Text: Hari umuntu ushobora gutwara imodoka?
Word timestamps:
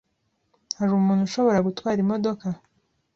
Hari 0.77 0.91
umuntu 0.95 1.21
ushobora 1.27 1.65
gutwara 1.67 1.97
imodoka? 2.05 2.45